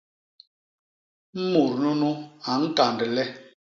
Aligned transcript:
Mut 1.49 1.69
nunu 1.81 2.09
a 2.49 2.51
ñkand 2.63 2.99
le! 3.15 3.23